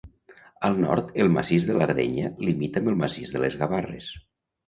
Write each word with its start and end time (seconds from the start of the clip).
Al 0.69 0.77
nord 0.83 1.11
el 1.25 1.27
massís 1.33 1.67
de 1.69 1.75
l'Ardenya 1.75 2.31
limita 2.47 2.83
amb 2.83 2.91
el 2.93 2.97
massís 3.05 3.35
de 3.35 3.43
les 3.45 3.59
Gavarres. 3.63 4.09